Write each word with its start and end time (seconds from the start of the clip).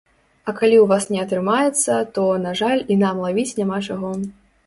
А 0.47 0.53
калі 0.59 0.77
ў 0.83 0.87
вас 0.91 1.03
не 1.15 1.19
атрымаецца, 1.25 1.97
то, 2.17 2.23
на 2.45 2.55
жаль, 2.61 2.81
і 2.95 2.99
нам 3.05 3.21
лавіць 3.27 3.57
няма 3.59 3.77
чаго. 3.87 4.11